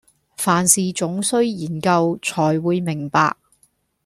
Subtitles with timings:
[0.35, 3.35] 凡事總須研究，纔會明白。